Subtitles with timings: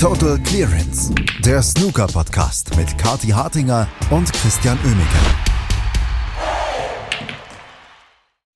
[0.00, 1.12] Total Clearance,
[1.44, 5.18] der Snooker-Podcast mit Kati Hartinger und Christian Oemeke.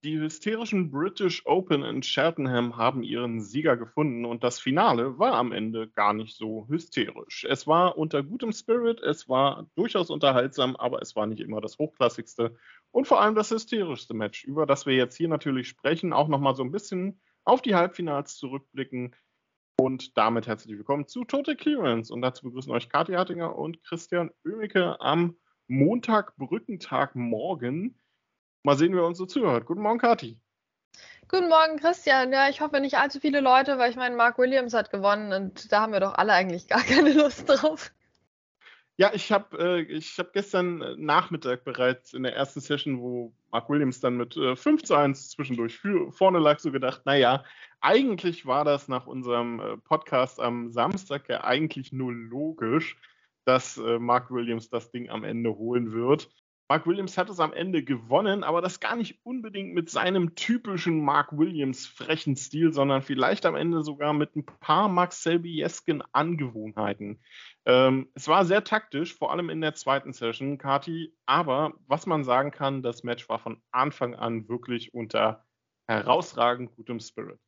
[0.04, 5.50] Die hysterischen British Open in Cheltenham haben ihren Sieger gefunden und das Finale war am
[5.50, 7.44] Ende gar nicht so hysterisch.
[7.50, 11.76] Es war unter gutem Spirit, es war durchaus unterhaltsam, aber es war nicht immer das
[11.76, 12.54] hochklassigste
[12.92, 16.54] und vor allem das hysterischste Match, über das wir jetzt hier natürlich sprechen, auch nochmal
[16.54, 19.16] so ein bisschen auf die Halbfinals zurückblicken
[19.82, 22.12] und damit herzlich willkommen zu Total Clearance.
[22.12, 25.36] Und dazu begrüßen euch Kathi Hartinger und Christian Oemeke am
[25.66, 27.98] Montag Brückentag morgen.
[28.62, 29.66] Mal sehen, wer uns so zuhört.
[29.66, 30.38] Guten Morgen, Kathi.
[31.26, 32.32] Guten Morgen, Christian.
[32.32, 35.72] Ja, ich hoffe nicht allzu viele Leute, weil ich meine, Mark Williams hat gewonnen und
[35.72, 37.90] da haben wir doch alle eigentlich gar keine Lust drauf.
[38.98, 43.68] Ja, ich habe äh, hab gestern äh, Nachmittag bereits in der ersten Session, wo Mark
[43.68, 47.44] Williams dann mit äh, 5 zu 1 zwischendurch für, vorne lag, so gedacht, naja,
[47.80, 52.96] eigentlich war das nach unserem äh, Podcast am Samstag ja eigentlich nur logisch,
[53.44, 56.30] dass äh, Mark Williams das Ding am Ende holen wird.
[56.68, 61.04] Mark Williams hat es am Ende gewonnen, aber das gar nicht unbedingt mit seinem typischen
[61.04, 67.20] Mark Williams frechen Stil, sondern vielleicht am Ende sogar mit ein paar Max Selby-esken Angewohnheiten.
[67.66, 72.24] Ähm, es war sehr taktisch, vor allem in der zweiten Session, Kati, aber was man
[72.24, 75.44] sagen kann, das Match war von Anfang an wirklich unter
[75.86, 77.38] herausragend gutem Spirit.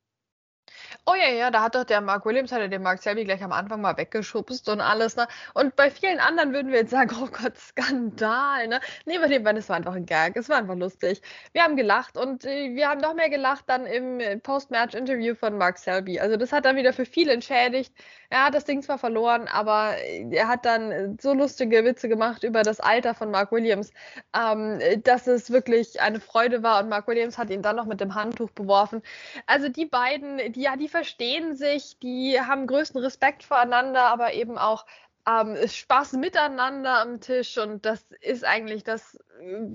[1.07, 3.53] Oh ja, ja, da hat doch der Mark Williams, hat den Mark Selby gleich am
[3.53, 5.29] Anfang mal weggeschubst und alles, ne?
[5.53, 8.81] Und bei vielen anderen würden wir jetzt sagen, oh Gott, Skandal, ne?
[9.05, 11.21] Nee, bei dem es war einfach ein Gag, es war einfach lustig.
[11.53, 15.59] Wir haben gelacht und äh, wir haben noch mehr gelacht dann im äh, Post-Match-Interview von
[15.59, 16.21] Mark Selby.
[16.21, 17.93] Also das hat dann wieder für viele entschädigt.
[18.31, 22.45] Er hat das Ding zwar verloren, aber äh, er hat dann so lustige Witze gemacht
[22.45, 23.93] über das Alter von Mark Williams,
[24.35, 28.01] ähm, dass es wirklich eine Freude war und Mark Williams hat ihn dann noch mit
[28.01, 29.03] dem Handtuch beworfen.
[29.47, 34.57] Also die beiden, die ja, die verstehen sich, die haben größten Respekt voreinander, aber eben
[34.57, 34.87] auch
[35.29, 39.19] ähm, Spaß miteinander am Tisch und das ist eigentlich das,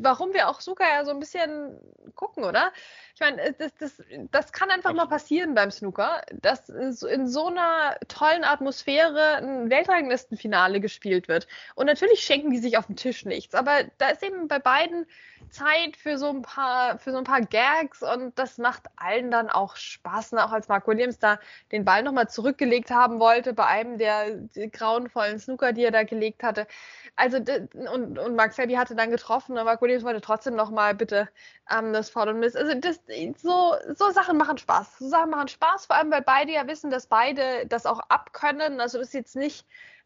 [0.01, 1.77] warum wir auch Snooker ja so ein bisschen
[2.15, 2.71] gucken, oder?
[3.19, 7.97] Ich meine, das, das, das kann einfach mal passieren beim Snooker, dass in so einer
[8.07, 11.45] tollen Atmosphäre ein Weltranglistenfinale gespielt wird.
[11.75, 15.05] Und natürlich schenken die sich auf dem Tisch nichts, aber da ist eben bei beiden
[15.49, 19.49] Zeit für so ein paar, für so ein paar Gags und das macht allen dann
[19.49, 20.33] auch Spaß.
[20.33, 20.45] Ne?
[20.45, 21.39] Auch als Mark Williams da
[21.71, 24.37] den Ball nochmal zurückgelegt haben wollte bei einem der
[24.71, 26.67] grauenvollen Snooker, die er da gelegt hatte.
[27.15, 31.27] Also und, und Mark Selby hatte dann getroffen, und Mark Williams wollte trotzdem nochmal bitte
[31.69, 32.55] ähm, das Foul und Miss.
[32.55, 33.01] Also das,
[33.37, 34.99] so, so Sachen machen Spaß.
[34.99, 38.79] So Sachen machen Spaß, vor allem weil beide ja wissen, dass beide das auch abkönnen.
[38.79, 39.65] Also das ist jetzt nicht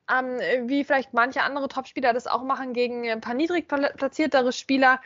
[0.09, 4.99] ähm, wie vielleicht manche andere Topspieler das auch machen gegen ein paar niedrig platziertere Spieler,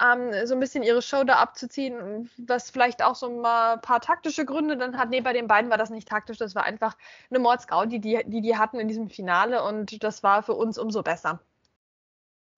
[0.00, 4.44] ähm, so ein bisschen ihre Show da abzuziehen, was vielleicht auch so ein paar taktische
[4.44, 5.10] Gründe dann hat.
[5.10, 6.96] Nee, bei den beiden war das nicht taktisch, das war einfach
[7.30, 10.78] eine Mordsgrau, die die, die die hatten in diesem Finale und das war für uns
[10.78, 11.40] umso besser.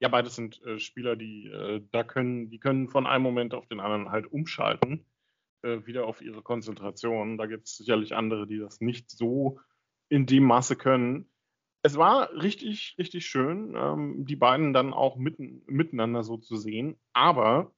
[0.00, 3.66] Ja, beides sind äh, Spieler, die äh, da können, die können von einem Moment auf
[3.66, 5.06] den anderen halt umschalten,
[5.62, 7.38] äh, wieder auf ihre Konzentration.
[7.38, 9.60] Da gibt es sicherlich andere, die das nicht so
[10.09, 11.28] in dem Maße können
[11.84, 16.97] es war richtig, richtig schön, ähm, die beiden dann auch mitten, miteinander so zu sehen.
[17.12, 17.75] Aber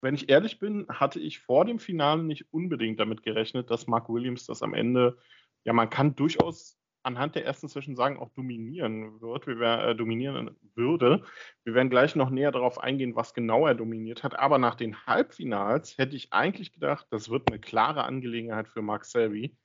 [0.00, 4.08] wenn ich ehrlich bin, hatte ich vor dem Finale nicht unbedingt damit gerechnet, dass Mark
[4.08, 5.18] Williams das am Ende,
[5.64, 10.56] ja, man kann durchaus anhand der ersten Session sagen, auch dominieren wird, wir äh, dominieren
[10.74, 11.22] würde.
[11.64, 14.38] Wir werden gleich noch näher darauf eingehen, was genau er dominiert hat.
[14.38, 19.04] Aber nach den Halbfinals hätte ich eigentlich gedacht, das wird eine klare Angelegenheit für Mark
[19.04, 19.56] Selby.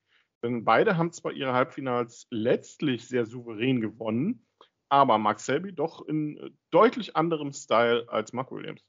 [0.43, 4.45] Denn beide haben zwar ihre Halbfinals letztlich sehr souverän gewonnen,
[4.89, 8.83] aber Mark Selby doch in äh, deutlich anderem Style als Mark Williams.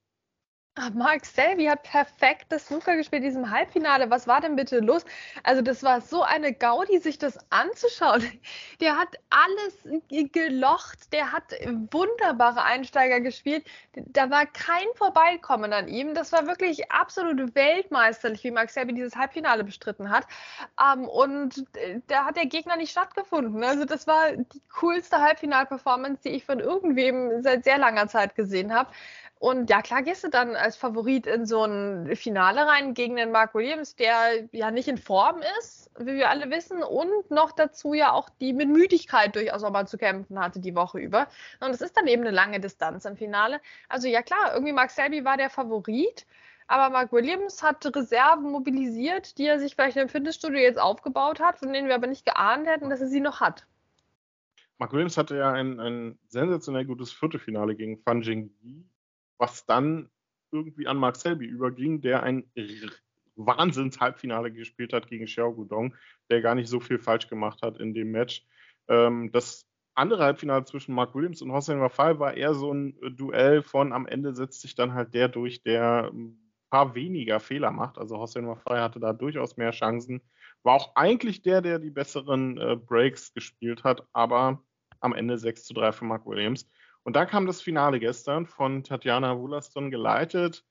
[0.80, 4.10] Ah, Mark Selby hat perfektes Snooker gespielt in diesem Halbfinale.
[4.10, 5.04] Was war denn bitte los?
[5.42, 8.22] Also das war so eine Gaudi, sich das anzuschauen.
[8.80, 9.74] Der hat alles
[10.08, 11.12] gelocht.
[11.12, 11.52] Der hat
[11.90, 13.66] wunderbare Einsteiger gespielt.
[13.94, 16.14] Da war kein Vorbeikommen an ihm.
[16.14, 20.28] Das war wirklich absolut weltmeisterlich, wie Mark Selby dieses Halbfinale bestritten hat.
[20.80, 21.64] Ähm, und
[22.06, 23.64] da hat der Gegner nicht stattgefunden.
[23.64, 28.72] Also das war die coolste Halbfinalperformance, die ich von irgendwem seit sehr langer Zeit gesehen
[28.72, 28.90] habe.
[29.38, 33.30] Und ja, klar gehst du dann als Favorit in so ein Finale rein gegen den
[33.30, 37.94] Mark Williams, der ja nicht in Form ist, wie wir alle wissen, und noch dazu
[37.94, 41.28] ja auch die mit Müdigkeit durchaus auch mal zu kämpfen hatte die Woche über.
[41.60, 43.60] Und es ist dann eben eine lange Distanz im Finale.
[43.88, 46.26] Also ja klar, irgendwie Mark Selby war der Favorit,
[46.66, 51.58] aber Mark Williams hat Reserven mobilisiert, die er sich vielleicht im Fitnessstudio jetzt aufgebaut hat,
[51.60, 53.66] von denen wir aber nicht geahnt hätten, dass er sie noch hat.
[54.78, 58.84] Mark Williams hatte ja ein, ein sensationell gutes Viertelfinale gegen Fan Jingyi
[59.38, 60.10] was dann
[60.50, 62.50] irgendwie an Mark Selby überging, der ein
[63.36, 65.94] Wahnsinns-Halbfinale gespielt hat gegen Xiao Gudong,
[66.30, 68.46] der gar nicht so viel falsch gemacht hat in dem Match.
[68.88, 73.62] Ähm, das andere Halbfinale zwischen Mark Williams und Hossein Wafai war eher so ein Duell
[73.62, 76.38] von am Ende setzt sich dann halt der durch, der ein
[76.70, 77.98] paar weniger Fehler macht.
[77.98, 80.20] Also Hossein Wafai hatte da durchaus mehr Chancen.
[80.62, 84.62] War auch eigentlich der, der die besseren äh, Breaks gespielt hat, aber
[85.00, 86.68] am Ende 6 zu 3 für Mark Williams.
[87.08, 90.62] Und da kam das Finale gestern von Tatjana Wulaston geleitet.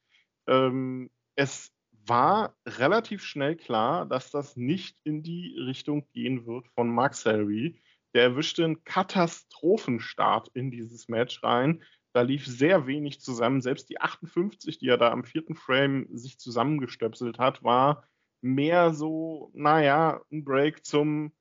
[0.45, 1.73] Ähm, es
[2.05, 7.81] war relativ schnell klar, dass das nicht in die Richtung gehen wird von Mark Selby.
[8.13, 11.81] Der erwischte einen Katastrophenstart in dieses Match rein.
[12.13, 13.63] Da lief sehr wenig zusammen.
[13.63, 18.03] Selbst die 58, die er da am vierten Frame sich zusammengestöpselt hat, war
[18.41, 21.33] mehr so, naja, ein Break zum,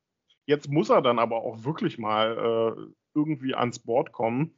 [0.47, 4.56] jetzt muss er dann aber auch wirklich mal äh, irgendwie ans Board kommen.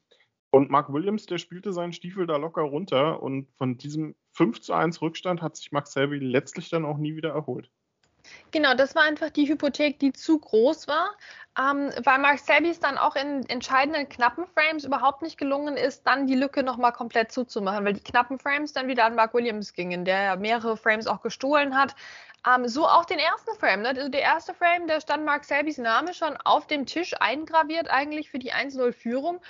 [0.51, 4.73] Und Mark Williams, der spielte seinen Stiefel da locker runter und von diesem 5 zu
[4.73, 7.69] 1 Rückstand hat sich Max Selby letztlich dann auch nie wieder erholt.
[8.51, 11.11] Genau, das war einfach die Hypothek, die zu groß war,
[11.57, 16.05] ähm, weil Mark Selby es dann auch in entscheidenden knappen Frames überhaupt nicht gelungen ist,
[16.05, 19.73] dann die Lücke nochmal komplett zuzumachen, weil die knappen Frames dann wieder an Mark Williams
[19.73, 21.95] gingen, der ja mehrere Frames auch gestohlen hat.
[22.47, 23.81] Ähm, so auch den ersten Frame.
[23.81, 23.89] Ne?
[23.89, 28.29] Also der erste Frame, da stand Mark Selbys Name schon auf dem Tisch eingraviert eigentlich
[28.29, 29.41] für die 1-0-Führung.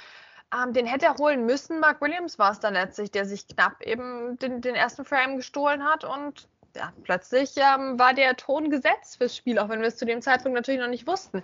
[0.53, 1.79] Ähm, den hätte er holen müssen.
[1.79, 5.83] Mark Williams war es dann letztlich, der sich knapp eben den, den ersten Frame gestohlen
[5.83, 9.97] hat und ja, plötzlich ähm, war der Ton gesetzt fürs Spiel, auch wenn wir es
[9.97, 11.43] zu dem Zeitpunkt natürlich noch nicht wussten.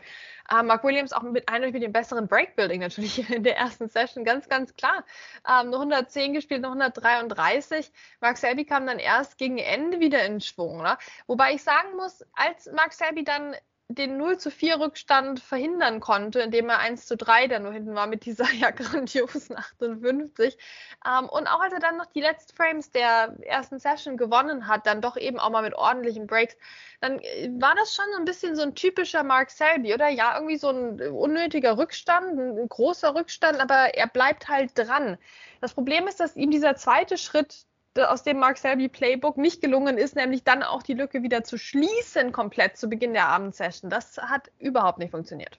[0.52, 4.24] Ähm, Mark Williams auch mit eindeutig mit dem besseren Breakbuilding natürlich in der ersten Session,
[4.24, 5.04] ganz, ganz klar.
[5.50, 7.92] Ähm, nur 110 gespielt, nur 133.
[8.22, 10.82] Mark Selby kam dann erst gegen Ende wieder in Schwung.
[10.82, 10.98] Ne?
[11.28, 13.56] Wobei ich sagen muss, als Mark Selby dann
[13.88, 17.94] den 0 zu 4 Rückstand verhindern konnte, indem er 1 zu 3 dann nur hinten
[17.94, 20.58] war mit dieser ja grandiosen 58.
[21.06, 24.88] Ähm, und auch als er dann noch die letzten Frames der ersten Session gewonnen hat,
[24.88, 26.58] dann doch eben auch mal mit ordentlichen Breaks,
[27.00, 30.10] dann äh, war das schon so ein bisschen so ein typischer Mark Selby, oder?
[30.10, 35.18] Ja, irgendwie so ein unnötiger Rückstand, ein großer Rückstand, aber er bleibt halt dran.
[35.62, 37.66] Das Problem ist, dass ihm dieser zweite Schritt
[37.98, 41.58] aus dem Mark Selby Playbook nicht gelungen ist, nämlich dann auch die Lücke wieder zu
[41.58, 43.90] schließen, komplett zu Beginn der Abendsession.
[43.90, 45.58] Das hat überhaupt nicht funktioniert.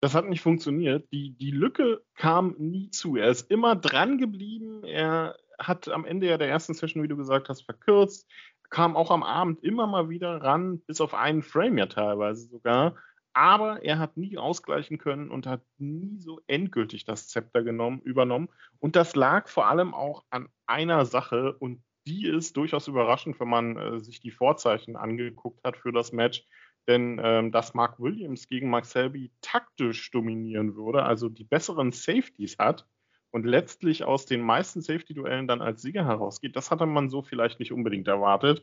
[0.00, 1.10] Das hat nicht funktioniert.
[1.12, 3.16] Die, die Lücke kam nie zu.
[3.16, 4.84] Er ist immer dran geblieben.
[4.84, 8.28] Er hat am Ende ja der ersten Session, wie du gesagt hast, verkürzt.
[8.68, 12.96] Kam auch am Abend immer mal wieder ran, bis auf einen Frame ja teilweise sogar
[13.34, 18.48] aber er hat nie ausgleichen können und hat nie so endgültig das Zepter genommen, übernommen.
[18.78, 23.48] Und das lag vor allem auch an einer Sache und die ist durchaus überraschend, wenn
[23.48, 26.44] man äh, sich die Vorzeichen angeguckt hat für das Match.
[26.86, 32.58] Denn ähm, dass Mark Williams gegen Mark Selby taktisch dominieren würde, also die besseren Safeties
[32.58, 32.86] hat
[33.30, 37.58] und letztlich aus den meisten Safety-Duellen dann als Sieger herausgeht, das hatte man so vielleicht
[37.58, 38.62] nicht unbedingt erwartet.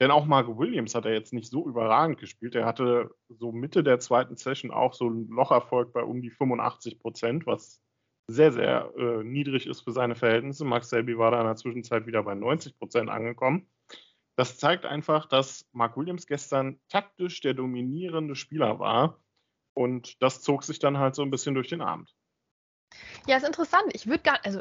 [0.00, 2.54] Denn auch Mark Williams hat er jetzt nicht so überragend gespielt.
[2.54, 6.98] Er hatte so Mitte der zweiten Session auch so einen Locherfolg bei um die 85
[6.98, 7.80] Prozent, was
[8.26, 10.64] sehr, sehr äh, niedrig ist für seine Verhältnisse.
[10.64, 13.68] Max Selby war da in der Zwischenzeit wieder bei 90 Prozent angekommen.
[14.36, 19.20] Das zeigt einfach, dass Mark Williams gestern taktisch der dominierende Spieler war.
[19.74, 22.14] Und das zog sich dann halt so ein bisschen durch den Abend.
[23.26, 23.84] Ja, ist interessant.
[23.92, 24.60] Ich würde gar, also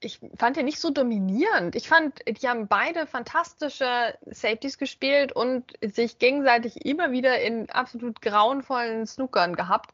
[0.00, 1.74] ich fand den nicht so dominierend.
[1.74, 8.20] Ich fand, die haben beide fantastische Safeties gespielt und sich gegenseitig immer wieder in absolut
[8.20, 9.92] grauenvollen Snookern gehabt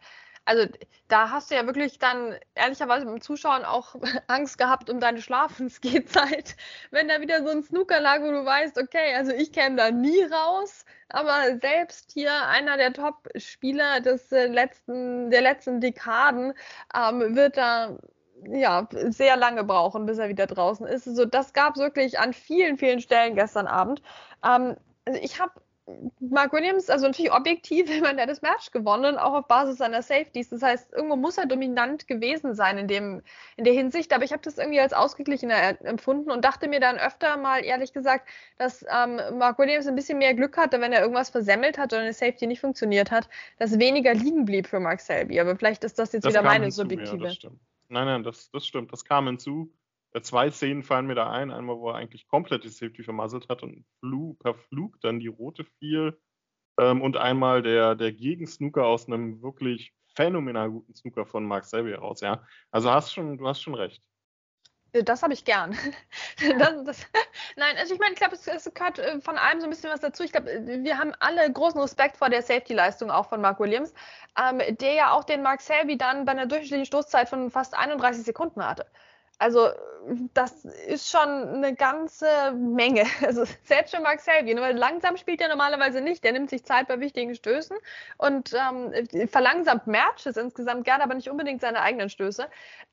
[0.51, 0.67] also
[1.07, 3.95] da hast du ja wirklich dann ehrlicherweise beim Zuschauen auch
[4.27, 6.57] Angst gehabt um deine Schlafensgehzeit,
[6.91, 9.93] wenn da wieder so ein Snooker lag, wo du weißt, okay, also ich käme da
[9.93, 16.55] nie raus, aber selbst hier einer der Top-Spieler des äh, letzten, der letzten Dekaden
[16.97, 17.97] ähm, wird da
[18.45, 21.07] ja, sehr lange brauchen, bis er wieder draußen ist.
[21.07, 24.03] Also das gab es wirklich an vielen, vielen Stellen gestern Abend.
[24.45, 25.53] Ähm, also ich habe
[26.21, 30.51] Mark Williams, also natürlich objektiv, wenn man das Match gewonnen, auch auf Basis seiner Safeties.
[30.51, 33.23] Das heißt, irgendwo muss er dominant gewesen sein in, dem,
[33.57, 34.13] in der Hinsicht.
[34.13, 37.93] Aber ich habe das irgendwie als ausgeglichener empfunden und dachte mir dann öfter mal, ehrlich
[37.93, 38.29] gesagt,
[38.59, 42.03] dass ähm, Mark Williams ein bisschen mehr Glück hatte, wenn er irgendwas versemmelt hat oder
[42.03, 43.29] eine Safety nicht funktioniert hat,
[43.59, 45.41] dass weniger liegen blieb für Mark Selby.
[45.41, 47.29] Aber vielleicht ist das jetzt das wieder meine hinzu, subjektive.
[47.29, 47.51] Ja,
[47.89, 48.93] nein, nein, das, das stimmt.
[48.93, 49.73] Das kam hinzu.
[50.13, 51.51] Äh, zwei Szenen fallen mir da ein.
[51.51, 55.29] Einmal, wo er eigentlich komplett die Safety vermasselt hat und Flug, per Flug dann die
[55.29, 56.19] rote fiel.
[56.79, 61.91] Ähm, und einmal der, der Gegensnooker aus einem wirklich phänomenal guten Snooker von Mark Selby
[61.91, 62.21] heraus.
[62.21, 62.45] Ja.
[62.71, 64.03] Also hast schon, du hast schon recht.
[64.93, 65.77] Äh, das habe ich gern.
[66.59, 67.07] das, das,
[67.57, 69.91] nein, also ich meine, ich glaube, es, es, gehört äh, von allem so ein bisschen
[69.91, 70.23] was dazu.
[70.23, 73.95] Ich glaube, wir haben alle großen Respekt vor der Safety-Leistung auch von Mark Williams,
[74.39, 78.25] ähm, der ja auch den Mark Selby dann bei einer durchschnittlichen Stoßzeit von fast 31
[78.25, 78.87] Sekunden hatte.
[79.41, 79.71] Also
[80.35, 83.05] das ist schon eine ganze Menge.
[83.25, 86.25] Also selbst schon Mark Selby, weil langsam spielt er normalerweise nicht.
[86.25, 87.77] Der nimmt sich Zeit bei wichtigen Stößen
[88.19, 92.49] und ähm, verlangsamt Matches insgesamt gerne, aber nicht unbedingt seine eigenen Stöße.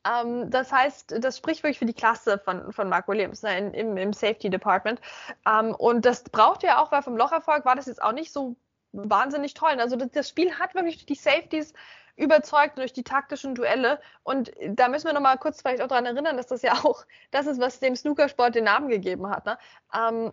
[0.06, 3.98] Ähm, das heißt, das spricht wirklich für die Klasse von, von Mark Williams ne, im,
[3.98, 5.02] im Safety Department.
[5.48, 8.56] Ähm, und das braucht er auch, weil vom Locherfolg war das jetzt auch nicht so
[8.94, 9.80] wahnsinnig toll.
[9.80, 11.74] Also das, das Spiel hat wirklich die Safeties
[12.18, 14.02] überzeugt durch die taktischen Duelle.
[14.24, 17.06] Und da müssen wir noch mal kurz vielleicht auch daran erinnern, dass das ja auch
[17.32, 19.46] das ist, was dem Snookersport den Namen gegeben hat.
[19.46, 19.58] Ne?
[19.94, 20.32] Ähm,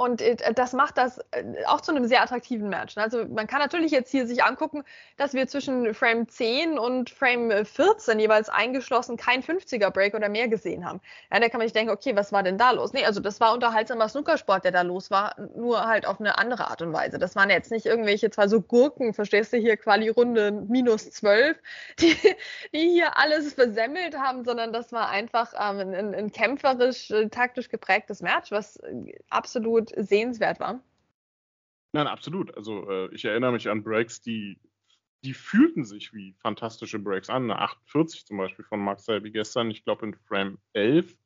[0.00, 2.96] und äh, das macht das äh, auch zu einem sehr attraktiven Match.
[2.96, 4.82] Also man kann natürlich jetzt hier sich angucken,
[5.18, 10.48] dass wir zwischen Frame 10 und Frame 14 jeweils eingeschlossen kein 50er Break oder mehr
[10.48, 11.02] gesehen haben.
[11.30, 12.94] Ja, da kann man sich denken, okay, was war denn da los?
[12.94, 16.68] Nee, also das war unterhaltsamer Snookersport, der da los war, nur halt auf eine andere
[16.68, 17.18] Art und Weise.
[17.18, 21.58] Das waren jetzt nicht irgendwelche zwar so Gurken, verstehst du hier, Quali-Runde minus 12,
[22.00, 22.16] die,
[22.72, 27.68] die hier alles versemmelt haben, sondern das war einfach ähm, ein, ein kämpferisch, äh, taktisch
[27.68, 28.80] geprägtes Match, was
[29.28, 30.82] absolut sehenswert war?
[31.92, 32.56] Nein, absolut.
[32.56, 34.60] Also äh, ich erinnere mich an Breaks, die,
[35.24, 37.50] die fühlten sich wie fantastische Breaks an.
[37.50, 39.70] Eine 48 zum Beispiel von Max Selby gestern.
[39.70, 41.16] Ich glaube in Frame 11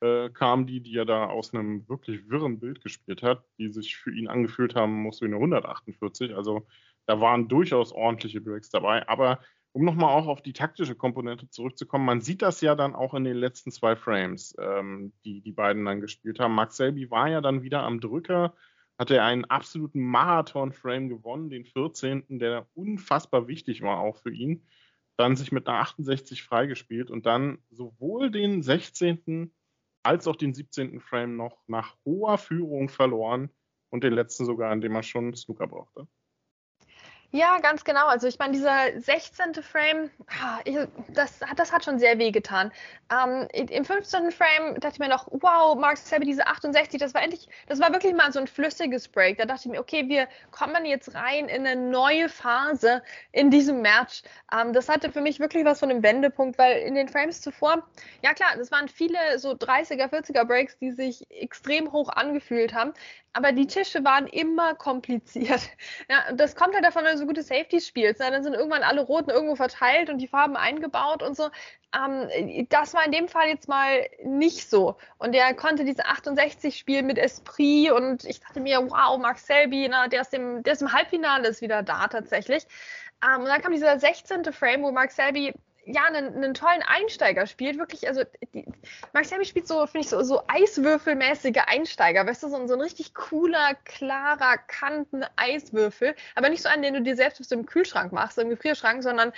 [0.00, 3.96] äh, kam die, die er da aus einem wirklich wirren Bild gespielt hat, die sich
[3.96, 6.34] für ihn angefühlt haben, muss wie eine 148.
[6.34, 6.66] Also
[7.06, 9.06] da waren durchaus ordentliche Breaks dabei.
[9.08, 9.40] Aber
[9.72, 13.24] um nochmal auch auf die taktische Komponente zurückzukommen, man sieht das ja dann auch in
[13.24, 16.54] den letzten zwei Frames, ähm, die die beiden dann gespielt haben.
[16.54, 18.54] Max Selby war ja dann wieder am Drücker,
[18.98, 24.64] hatte einen absoluten Marathon-Frame gewonnen, den 14., der unfassbar wichtig war auch für ihn.
[25.16, 29.52] Dann sich mit einer 68 freigespielt und dann sowohl den 16.
[30.02, 31.00] als auch den 17.
[31.00, 33.50] Frame noch nach hoher Führung verloren
[33.90, 36.06] und den letzten sogar, in dem er schon Snooker brauchte.
[37.30, 38.06] Ja, ganz genau.
[38.06, 39.62] Also ich meine, dieser 16.
[39.62, 40.10] Frame,
[41.08, 42.72] das, das hat schon sehr weh getan.
[43.12, 44.32] Ähm, Im 15.
[44.32, 47.92] Frame dachte ich mir noch, wow, Mark Selby, diese 68, das war endlich, das war
[47.92, 49.36] wirklich mal so ein flüssiges Break.
[49.36, 53.82] Da dachte ich mir, okay, wir kommen jetzt rein in eine neue Phase in diesem
[53.82, 54.22] Match.
[54.50, 57.86] Ähm, das hatte für mich wirklich was von einem Wendepunkt, weil in den Frames zuvor,
[58.22, 62.94] ja klar, das waren viele so 30er, 40er Breaks, die sich extrem hoch angefühlt haben
[63.38, 65.60] aber die Tische waren immer kompliziert.
[66.10, 68.20] Ja, das kommt halt davon, so gute Safeties spielst.
[68.20, 68.30] Ne?
[68.30, 71.50] Dann sind irgendwann alle Roten irgendwo verteilt und die Farben eingebaut und so.
[71.94, 74.96] Ähm, das war in dem Fall jetzt mal nicht so.
[75.18, 79.88] Und er konnte diese 68 spielen mit Esprit und ich dachte mir, wow, Mark Selby,
[79.90, 82.66] na, der, ist im, der ist im Halbfinale ist wieder da tatsächlich.
[83.24, 84.44] Ähm, und dann kam dieser 16.
[84.52, 85.54] Frame, wo Mark Selby
[85.90, 87.78] ja, einen, einen, tollen Einsteiger spielt.
[87.78, 88.66] Wirklich, also die,
[89.14, 92.26] Max Hemi spielt so, finde ich, so, so eiswürfelmäßige Einsteiger.
[92.26, 96.14] Weißt du, so, so ein richtig cooler, klarer Kanten-Eiswürfel.
[96.34, 99.32] Aber nicht so einen, den du dir selbst aus dem Kühlschrank machst, im Gefrierschrank, sondern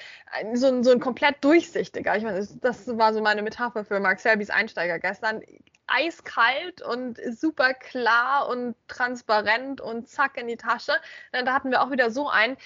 [0.55, 2.17] so, ein, so ein komplett durchsichtiger.
[2.17, 5.43] Ich meine, das war so meine Metapher für Mark Selbys Einsteiger gestern.
[5.87, 10.93] Eiskalt und super klar und transparent und zack in die Tasche.
[11.33, 12.57] Da hatten wir auch wieder so einen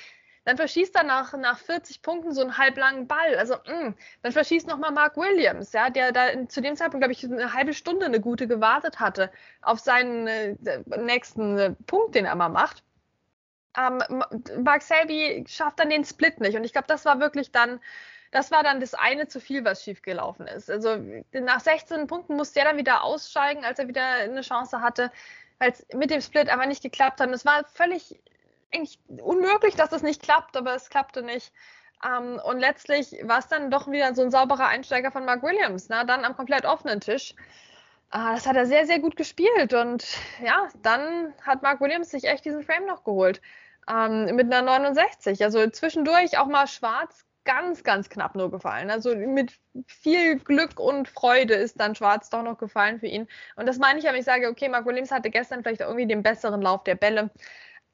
[0.44, 3.36] dann verschießt er nach, nach 40 Punkten so einen halblangen Ball.
[3.36, 7.12] Also, mh, mm, dann verschießt nochmal Mark Williams, ja, der da zu dem Zeitpunkt, glaube
[7.12, 9.30] ich, eine halbe Stunde eine gute gewartet hatte
[9.62, 10.56] auf seinen äh,
[10.98, 12.84] nächsten äh, Punkt, den er mal macht.
[13.76, 14.02] Ähm,
[14.62, 16.56] Mark Selby schafft dann den Split nicht.
[16.56, 17.80] Und ich glaube, das war wirklich dann,
[18.30, 20.70] das war dann das eine zu viel, was schiefgelaufen ist.
[20.70, 20.96] Also
[21.32, 25.10] nach 16 Punkten musste er dann wieder aussteigen, als er wieder eine Chance hatte,
[25.58, 27.28] weil es mit dem Split aber nicht geklappt hat.
[27.28, 28.20] Und es war völlig
[28.74, 31.52] eigentlich unmöglich, dass das nicht klappt, aber es klappte nicht.
[32.04, 35.88] Ähm, und letztlich war es dann doch wieder so ein sauberer Einsteiger von Mark Williams,
[35.88, 36.04] ne?
[36.06, 37.34] dann am komplett offenen Tisch.
[38.12, 39.74] Äh, das hat er sehr, sehr gut gespielt.
[39.74, 40.06] Und
[40.42, 43.40] ja, dann hat Mark Williams sich echt diesen Frame noch geholt.
[43.88, 45.42] Ähm, mit einer 69.
[45.44, 48.90] Also zwischendurch auch mal schwarz, ganz, ganz knapp nur gefallen.
[48.90, 49.52] Also mit
[49.86, 53.28] viel Glück und Freude ist dann Schwarz doch noch gefallen für ihn.
[53.56, 56.22] Und das meine ich, wenn ich sage, okay, Mark Williams hatte gestern vielleicht irgendwie den
[56.22, 57.30] besseren Lauf der Bälle.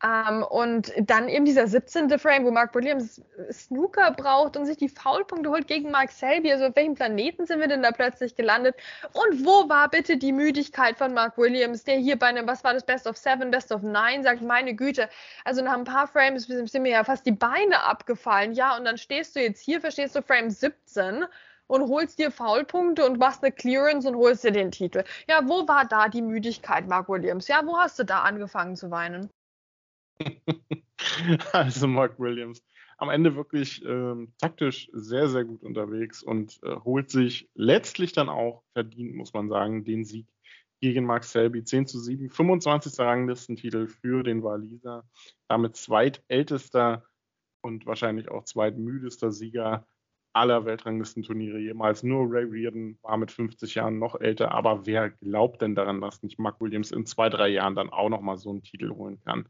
[0.03, 2.19] Ähm, und dann eben dieser 17.
[2.19, 6.51] Frame, wo Mark Williams Snooker braucht und sich die Foulpunkte holt gegen Mark Selby.
[6.53, 8.77] Also auf welchem Planeten sind wir denn da plötzlich gelandet?
[9.13, 12.73] Und wo war bitte die Müdigkeit von Mark Williams, der hier bei einem, was war
[12.73, 15.09] das, Best of Seven, Best of Nine, sagt, meine Güte.
[15.45, 18.53] Also nach ein paar Frames sind mir ja fast die Beine abgefallen.
[18.55, 21.27] Ja, und dann stehst du jetzt hier, verstehst du Frame 17
[21.67, 25.05] und holst dir Foulpunkte und machst eine Clearance und holst dir den Titel.
[25.29, 27.49] Ja, wo war da die Müdigkeit, Mark Williams?
[27.49, 29.31] Ja, wo hast du da angefangen zu weinen?
[31.53, 32.63] also Mark Williams
[33.01, 38.29] am Ende wirklich ähm, taktisch sehr, sehr gut unterwegs und äh, holt sich letztlich dann
[38.29, 40.27] auch verdient, muss man sagen, den Sieg
[40.81, 41.65] gegen Mark Selby.
[41.65, 42.99] 10 zu 7, 25.
[42.99, 45.09] Ranglistentitel für den Waliser.
[45.49, 47.05] Damit zweitältester
[47.63, 49.87] und wahrscheinlich auch zweitmüdester Sieger
[50.35, 52.03] aller Weltranglistenturniere jemals.
[52.03, 56.23] Nur Ray Reardon war mit 50 Jahren noch älter, aber wer glaubt denn daran, dass
[56.23, 59.49] nicht Mark Williams in zwei, drei Jahren dann auch nochmal so einen Titel holen kann?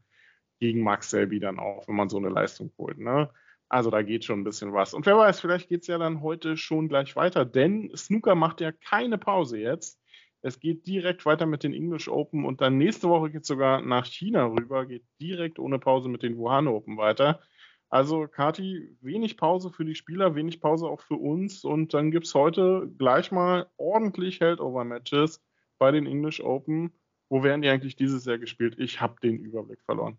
[0.61, 2.99] Gegen Max Selby dann auch, wenn man so eine Leistung holt.
[2.99, 3.29] Ne?
[3.67, 4.93] Also da geht schon ein bisschen was.
[4.93, 8.61] Und wer weiß, vielleicht geht es ja dann heute schon gleich weiter, denn Snooker macht
[8.61, 9.99] ja keine Pause jetzt.
[10.43, 13.81] Es geht direkt weiter mit den English Open und dann nächste Woche geht es sogar
[13.81, 17.41] nach China rüber, geht direkt ohne Pause mit den Wuhan Open weiter.
[17.89, 21.65] Also, Kati, wenig Pause für die Spieler, wenig Pause auch für uns.
[21.65, 25.43] Und dann gibt es heute gleich mal ordentlich Heldover-Matches
[25.77, 26.93] bei den English Open.
[27.29, 28.75] Wo werden die eigentlich dieses Jahr gespielt?
[28.79, 30.17] Ich habe den Überblick verloren.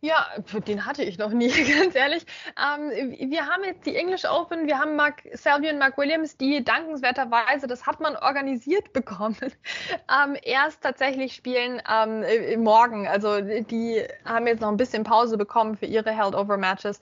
[0.00, 0.26] Ja,
[0.68, 1.48] den hatte ich noch nie,
[1.80, 2.24] ganz ehrlich.
[2.56, 6.62] Ähm, wir haben jetzt die English Open, wir haben Mark Selby und Mark Williams, die
[6.62, 13.08] dankenswerterweise, das hat man organisiert bekommen, ähm, erst tatsächlich spielen ähm, morgen.
[13.08, 17.00] Also die haben jetzt noch ein bisschen Pause bekommen für ihre Held-Over-Matches.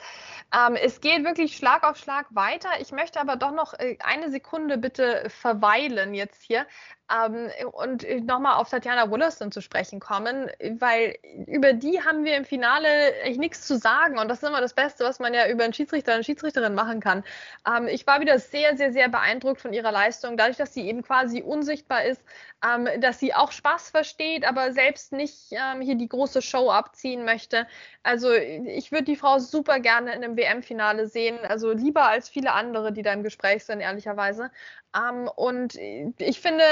[0.54, 2.68] Ähm, es geht wirklich Schlag auf Schlag weiter.
[2.80, 6.66] Ich möchte aber doch noch äh, eine Sekunde bitte verweilen jetzt hier.
[7.08, 12.44] Ähm, und nochmal auf Tatjana Wollaston zu sprechen kommen, weil über die haben wir im
[12.44, 14.18] Finale echt nichts zu sagen.
[14.18, 17.00] Und das ist immer das Beste, was man ja über einen Schiedsrichter und Schiedsrichterin machen
[17.00, 17.22] kann.
[17.66, 21.02] Ähm, ich war wieder sehr, sehr, sehr beeindruckt von ihrer Leistung, dadurch, dass sie eben
[21.02, 22.22] quasi unsichtbar ist,
[22.64, 27.24] ähm, dass sie auch Spaß versteht, aber selbst nicht ähm, hier die große Show abziehen
[27.24, 27.66] möchte.
[28.02, 32.52] Also ich würde die Frau super gerne in einem WM-Finale sehen, also lieber als viele
[32.52, 34.50] andere, die da im Gespräch sind, ehrlicherweise.
[34.96, 36.64] Ähm, und ich finde,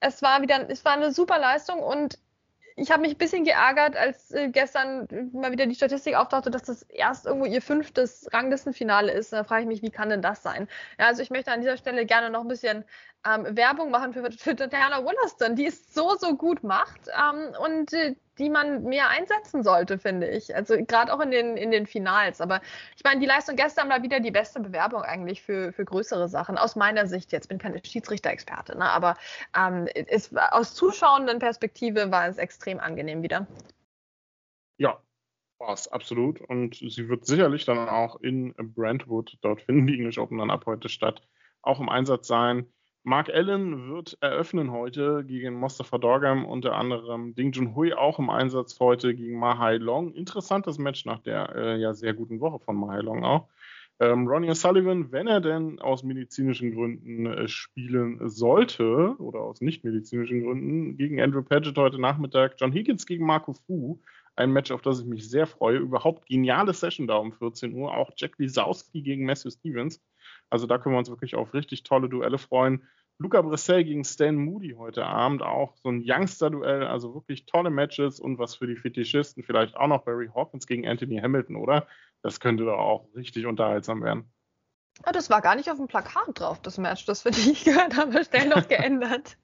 [0.00, 2.18] es war wieder, es war eine super Leistung und
[2.76, 6.64] ich habe mich ein bisschen geärgert, als äh, gestern mal wieder die Statistik auftauchte, dass
[6.64, 9.32] das erst irgendwo ihr fünftes Ranglistenfinale ist.
[9.32, 10.68] Da frage ich mich, wie kann denn das sein?
[10.98, 12.84] Ja, also ich möchte an dieser Stelle gerne noch ein bisschen
[13.26, 17.92] ähm, Werbung machen für, für Tatjana Wollaston, die es so, so gut macht ähm, und
[17.92, 20.54] äh, die man mehr einsetzen sollte, finde ich.
[20.54, 22.40] Also gerade auch in den, in den Finals.
[22.40, 22.60] Aber
[22.96, 26.58] ich meine, die Leistung gestern war wieder die beste Bewerbung eigentlich für, für größere Sachen.
[26.58, 28.90] Aus meiner Sicht, jetzt bin keine Schiedsrichter-Experte, ne?
[28.90, 29.16] aber
[29.56, 33.46] ähm, es, aus zuschauenden Perspektive war es extrem angenehm wieder.
[34.78, 35.00] Ja,
[35.58, 36.40] war es absolut.
[36.40, 40.66] Und sie wird sicherlich dann auch in Brentwood, dort finden die English Open dann ab
[40.66, 41.22] heute statt,
[41.62, 42.66] auch im Einsatz sein.
[43.06, 48.80] Mark Allen wird eröffnen heute gegen Mostafa Dorgam, unter anderem Ding Junhui auch im Einsatz
[48.80, 50.14] heute gegen Mahai Long.
[50.14, 53.48] Interessantes Match nach der äh, ja sehr guten Woche von Mahai Long auch.
[54.00, 60.42] Ähm, Ronnie O'Sullivan, wenn er denn aus medizinischen Gründen äh, spielen sollte oder aus nicht-medizinischen
[60.42, 62.54] Gründen, gegen Andrew Paget heute Nachmittag.
[62.56, 64.00] John Higgins gegen Marco Fu,
[64.36, 65.78] ein Match, auf das ich mich sehr freue.
[65.78, 67.96] Überhaupt geniale Session da um 14 Uhr.
[67.96, 70.02] Auch Jack Lisowski gegen Matthew Stevens.
[70.50, 72.86] Also da können wir uns wirklich auf richtig tolle Duelle freuen.
[73.18, 78.18] Luca Brissell gegen Stan Moody heute Abend auch so ein Youngster-Duell, also wirklich tolle Matches
[78.18, 81.86] und was für die Fetischisten vielleicht auch noch Barry Hawkins gegen Anthony Hamilton, oder?
[82.22, 84.32] Das könnte doch auch richtig unterhaltsam werden.
[85.06, 87.96] Oh, das war gar nicht auf dem Plakat drauf, das Match, das wir nicht gehört
[87.96, 89.36] haben, schnell noch geändert.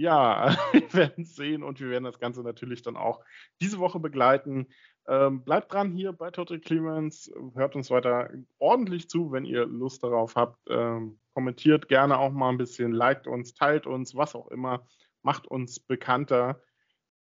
[0.00, 3.20] Ja, wir werden es sehen und wir werden das Ganze natürlich dann auch
[3.60, 4.66] diese Woche begleiten.
[5.06, 10.02] Ähm, bleibt dran hier bei Total Clearance, hört uns weiter ordentlich zu, wenn ihr Lust
[10.02, 10.58] darauf habt.
[10.68, 14.86] Ähm, kommentiert gerne auch mal ein bisschen, liked uns, teilt uns, was auch immer,
[15.22, 16.60] macht uns bekannter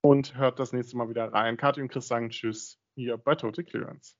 [0.01, 1.57] und hört das nächste Mal wieder rein.
[1.57, 4.15] Kathi und Chris sagen Tschüss hier bei Total Clearance.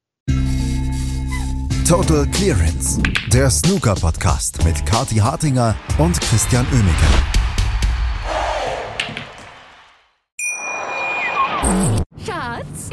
[1.88, 3.02] Total Clearance,
[3.34, 7.31] der Snooker-Podcast mit Kathi Hartinger und Christian Oemeke.